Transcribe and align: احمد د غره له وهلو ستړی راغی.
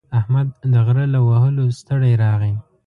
احمد 0.19 0.47
د 0.71 0.73
غره 0.85 1.05
له 1.13 1.19
وهلو 1.27 1.63
ستړی 1.79 2.13
راغی. 2.23 2.53